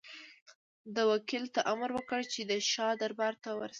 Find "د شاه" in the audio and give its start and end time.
2.51-2.93